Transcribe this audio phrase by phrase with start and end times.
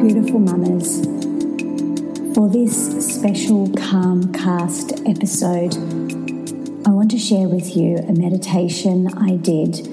[0.00, 1.04] Beautiful mamas,
[2.34, 5.74] for this special Calm Cast episode,
[6.86, 9.86] I want to share with you a meditation I did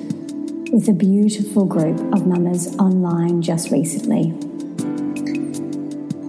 [0.71, 4.31] with a beautiful group of mamas online just recently.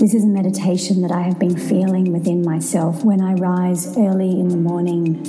[0.01, 4.41] This is a meditation that I have been feeling within myself when I rise early
[4.41, 5.25] in the morning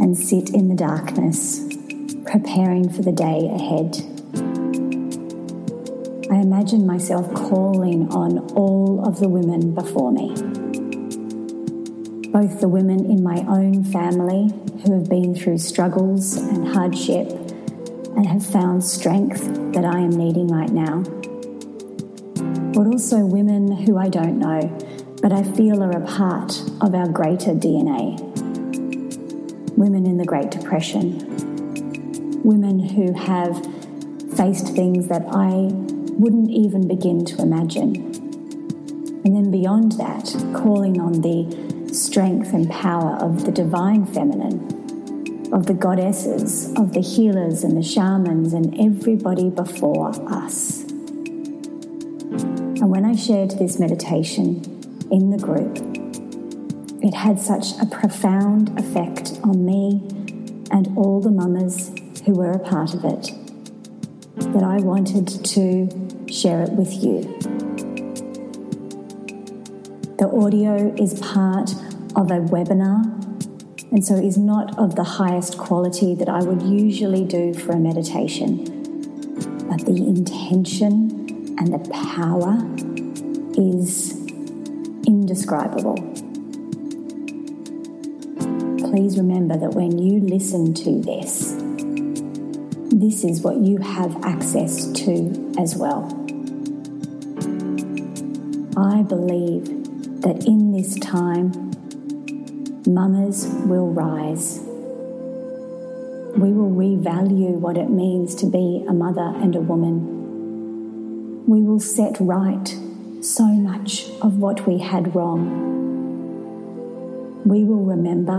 [0.00, 1.64] and sit in the darkness,
[2.26, 4.11] preparing for the day ahead.
[6.32, 10.28] I imagine myself calling on all of the women before me.
[12.30, 14.48] Both the women in my own family
[14.82, 17.28] who have been through struggles and hardship
[18.16, 19.44] and have found strength
[19.74, 21.02] that I am needing right now.
[22.72, 24.74] But also women who I don't know,
[25.20, 28.18] but I feel are a part of our greater DNA.
[29.76, 31.18] Women in the Great Depression.
[32.42, 33.54] Women who have
[34.34, 37.96] faced things that I wouldn't even begin to imagine.
[39.24, 45.66] And then beyond that, calling on the strength and power of the divine feminine, of
[45.66, 50.82] the goddesses, of the healers and the shamans, and everybody before us.
[50.82, 54.64] And when I shared this meditation
[55.10, 55.78] in the group,
[57.02, 60.02] it had such a profound effect on me
[60.70, 61.92] and all the mamas
[62.24, 63.30] who were a part of it
[64.36, 65.88] that I wanted to
[66.32, 67.22] share it with you.
[70.16, 71.72] The audio is part
[72.16, 73.04] of a webinar
[73.90, 77.78] and so is not of the highest quality that I would usually do for a
[77.78, 78.64] meditation.
[79.68, 82.56] But the intention and the power
[83.60, 84.16] is
[85.06, 85.96] indescribable.
[88.90, 91.56] Please remember that when you listen to this,
[92.90, 96.21] this is what you have access to as well.
[99.02, 99.64] I believe
[100.22, 101.50] that in this time,
[102.86, 104.60] mamas will rise.
[106.36, 111.48] We will revalue what it means to be a mother and a woman.
[111.48, 112.68] We will set right
[113.22, 115.42] so much of what we had wrong.
[117.44, 118.38] We will remember.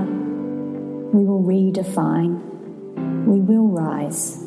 [1.11, 2.39] We will redefine.
[3.25, 4.37] We will rise.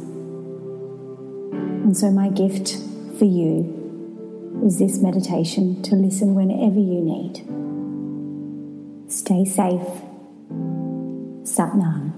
[1.51, 2.79] And so, my gift
[3.19, 3.76] for you
[4.65, 7.45] is this meditation to listen whenever you need.
[9.13, 9.87] Stay safe.
[11.45, 12.16] Satnam.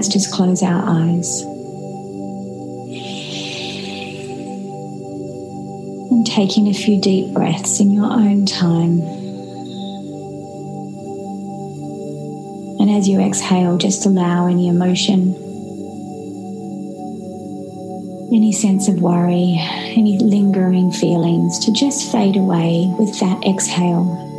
[0.00, 1.42] Let's just close our eyes.
[6.10, 9.00] And taking a few deep breaths in your own time.
[12.80, 15.34] And as you exhale, just allow any emotion,
[18.32, 24.29] any sense of worry, any lingering feelings to just fade away with that exhale.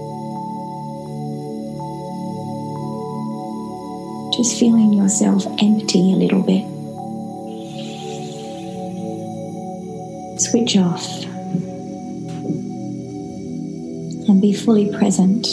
[4.44, 6.66] Just feeling yourself empty a little bit.
[10.40, 11.06] Switch off
[14.28, 15.46] and be fully present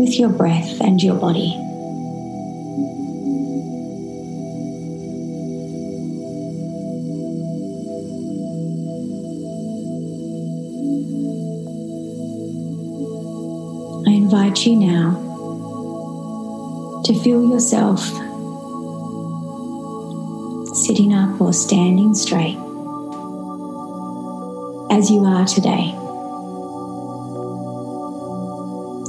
[0.00, 1.54] with your breath and your body.
[14.08, 15.31] I invite you now
[17.04, 18.00] to feel yourself
[20.76, 22.56] sitting up or standing straight,
[24.90, 25.90] as you are today,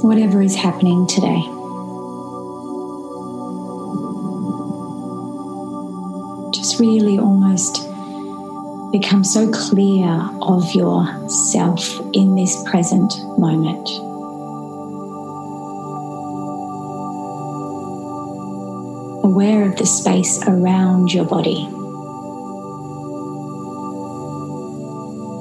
[0.02, 1.40] whatever is happening today.
[6.52, 7.88] Just really almost
[8.90, 10.08] become so clear
[10.42, 13.88] of yourself in this present moment.
[19.24, 21.66] Aware of the space around your body.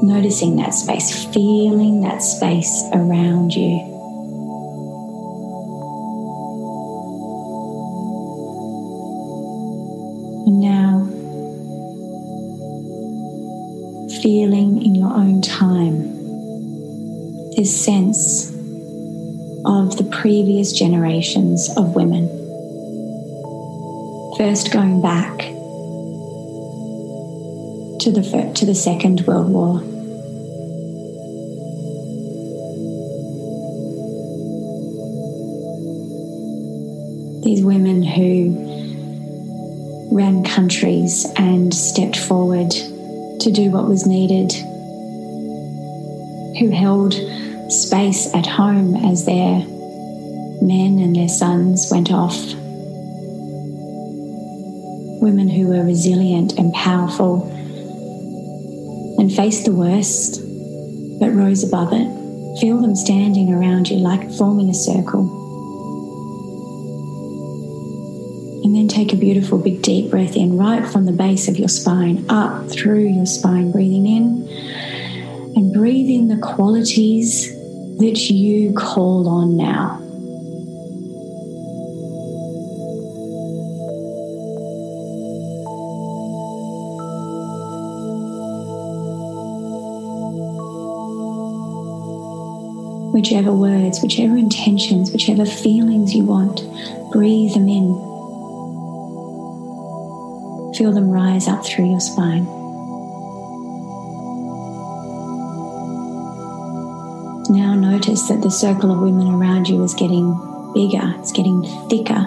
[0.02, 3.80] Noticing that space, feeling that space around you.
[10.48, 11.06] And now
[14.22, 16.14] feeling in your own time
[17.58, 18.50] this sense
[19.66, 22.43] of the previous generations of women.
[24.38, 25.38] First, going back
[28.00, 29.80] to the, to the Second World War.
[37.44, 38.74] These women who
[40.12, 44.52] ran countries and stepped forward to do what was needed,
[46.60, 47.14] who held
[47.72, 49.60] space at home as their
[50.62, 52.63] men and their sons went off.
[55.24, 57.50] Women who were resilient and powerful
[59.18, 60.42] and faced the worst
[61.18, 62.60] but rose above it.
[62.60, 65.22] Feel them standing around you like forming a circle.
[68.66, 71.70] And then take a beautiful big deep breath in right from the base of your
[71.70, 74.46] spine up through your spine, breathing in
[75.56, 77.50] and breathe in the qualities
[78.00, 80.03] that you call on now.
[93.14, 96.64] Whichever words, whichever intentions, whichever feelings you want,
[97.12, 97.94] breathe them in.
[100.74, 102.46] Feel them rise up through your spine.
[107.50, 110.34] Now notice that the circle of women around you is getting
[110.74, 112.26] bigger, it's getting thicker.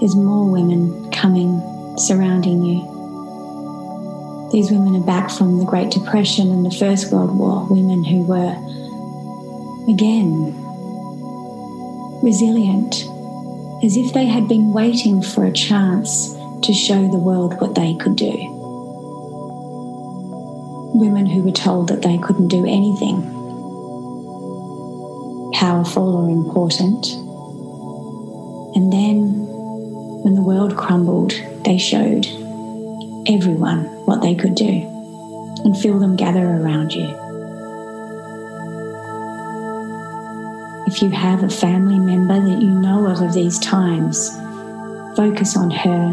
[0.00, 1.62] There's more women coming,
[1.96, 2.82] surrounding you.
[4.52, 8.22] These women are back from the Great Depression and the First World War, women who
[8.22, 8.54] were,
[9.90, 10.54] again,
[12.22, 13.04] resilient,
[13.84, 17.94] as if they had been waiting for a chance to show the world what they
[17.94, 18.34] could do.
[20.94, 23.22] Women who were told that they couldn't do anything
[25.54, 27.06] powerful or important.
[28.76, 29.46] And then,
[30.22, 31.32] when the world crumbled,
[31.64, 32.26] they showed
[33.28, 34.86] everyone what they could do
[35.64, 37.29] and feel them gather around you.
[40.92, 44.28] If you have a family member that you know of of these times,
[45.14, 46.08] focus on her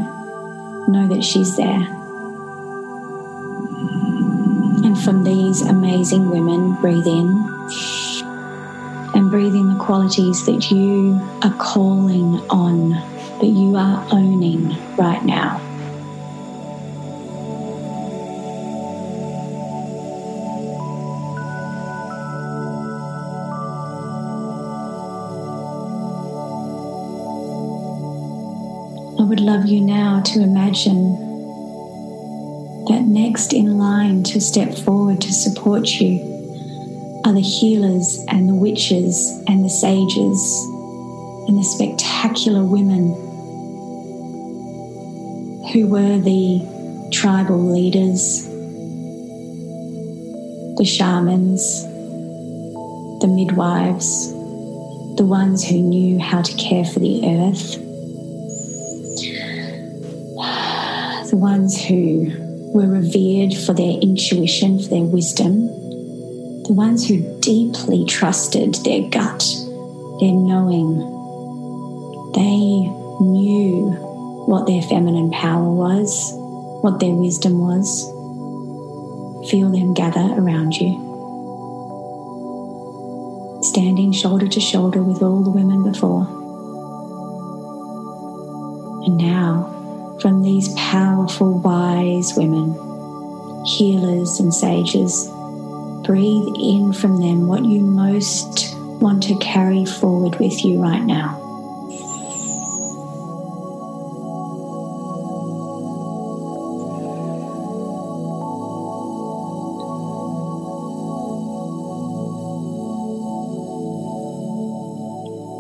[0.88, 1.82] know that she's there.
[4.86, 7.28] And from these amazing women, breathe in
[9.16, 12.92] and breathe in the qualities that you are calling on,
[13.40, 15.67] that you are owning right now.
[29.48, 31.14] Love you now to imagine
[32.90, 36.20] that next in line to step forward to support you
[37.24, 40.54] are the healers and the witches and the sages
[41.48, 43.08] and the spectacular women
[45.72, 48.46] who were the tribal leaders,
[50.76, 51.84] the shamans,
[53.22, 54.30] the midwives,
[55.16, 57.87] the ones who knew how to care for the earth
[61.30, 62.32] the ones who
[62.74, 65.68] were revered for their intuition, for their wisdom,
[66.64, 69.44] the ones who deeply trusted their gut,
[70.20, 71.00] their knowing.
[72.34, 72.90] They
[73.24, 73.92] knew
[74.48, 76.32] what their feminine power was,
[76.82, 78.04] what their wisdom was.
[79.50, 81.04] Feel them gather around you.
[83.64, 86.28] Standing shoulder to shoulder with all the women before.
[89.06, 89.77] And now,
[90.22, 92.74] from these powerful, wise women,
[93.66, 95.28] healers and sages.
[96.06, 101.44] Breathe in from them what you most want to carry forward with you right now.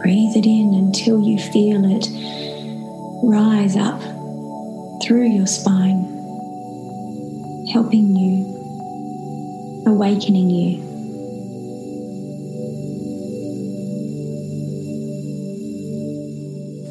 [0.01, 2.07] Breathe it in until you feel it
[3.23, 4.16] rise up
[5.07, 6.03] through your spine,
[7.71, 8.43] helping you,
[9.87, 10.81] awakening you.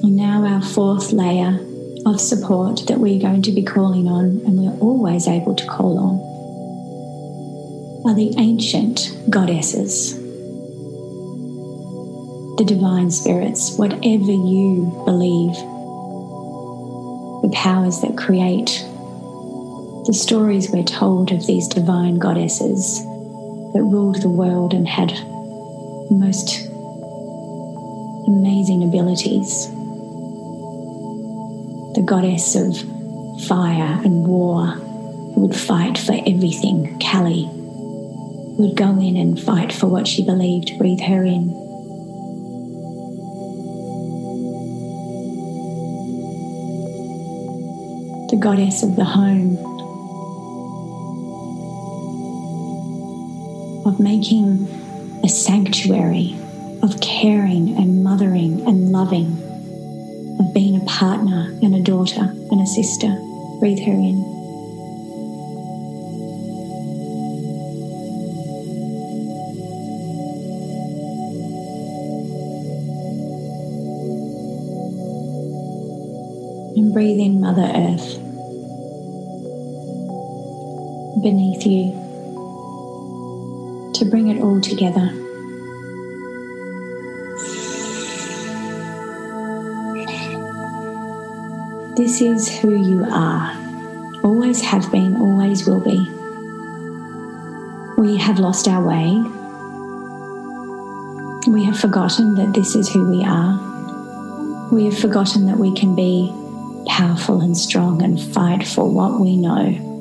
[0.03, 1.61] And now, our fourth layer
[2.07, 5.99] of support that we're going to be calling on, and we're always able to call
[5.99, 6.17] on,
[8.11, 10.15] are the ancient goddesses,
[12.57, 15.55] the divine spirits, whatever you believe,
[17.57, 18.85] powers that create.
[20.07, 23.03] The stories we're told of these divine goddesses
[23.73, 25.13] that ruled the world and had
[26.11, 26.69] most
[28.29, 29.69] amazing abilities
[31.97, 32.77] the goddess of
[33.47, 37.49] fire and war, who would fight for everything, Kali,
[38.59, 40.77] would go in and fight for what she believed.
[40.79, 41.66] Breathe her in.
[48.47, 49.57] Goddess of the home,
[53.85, 54.69] of making
[55.25, 56.33] a sanctuary,
[56.81, 59.37] of caring and mothering and loving
[60.39, 63.09] of being a partner and a daughter and a sister.
[63.59, 64.23] Breathe her in.
[76.77, 78.26] And breathe in Mother Earth
[81.27, 81.91] beneath you
[83.93, 85.11] to bring it all together.
[91.97, 93.51] This is who you are.
[94.23, 95.99] Always have been, always will be.
[98.01, 99.11] We have lost our way.
[101.51, 104.71] We have forgotten that this is who we are.
[104.71, 106.33] We have forgotten that we can be
[106.87, 109.96] powerful and strong and fight for what we know.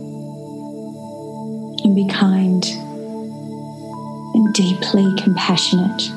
[1.85, 6.09] And be kind and deeply compassionate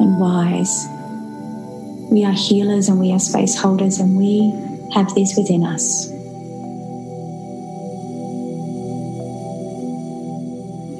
[0.00, 0.88] and wise
[2.10, 4.50] we are healers and we are space holders, and we
[4.94, 6.08] have this within us.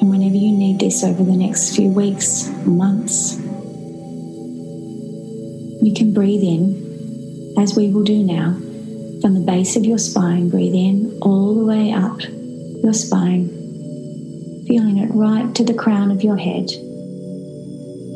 [0.00, 3.36] And whenever you need this over the next few weeks, months,
[5.80, 8.54] you can breathe in, as we will do now,
[9.20, 10.48] from the base of your spine.
[10.48, 12.20] Breathe in all the way up
[12.86, 13.48] your spine,
[14.66, 16.70] feeling it right to the crown of your head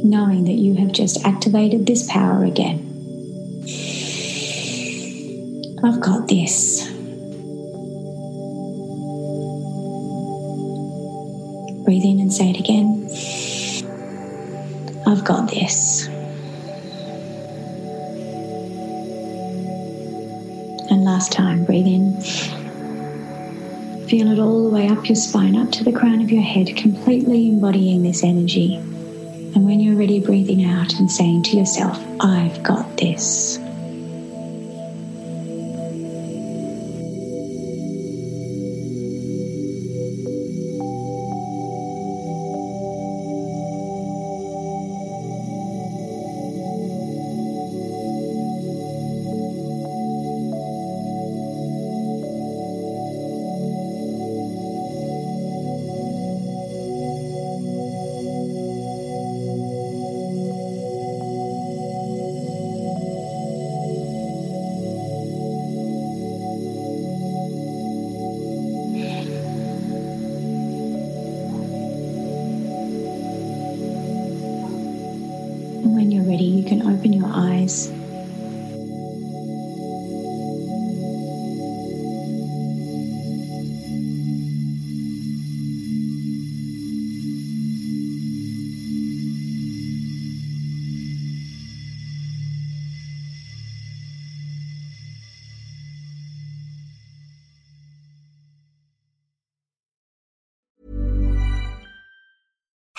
[0.02, 2.78] knowing that you have just activated this power again.
[5.84, 6.88] I've got this.
[11.84, 13.08] Breathe in and say it again.
[15.06, 16.06] I've got this.
[20.90, 22.69] And last time, breathe in.
[24.10, 26.76] Feel it all the way up your spine, up to the crown of your head,
[26.76, 28.74] completely embodying this energy.
[28.74, 33.60] And when you're ready, breathing out and saying to yourself, I've got this.
[77.70, 77.99] Your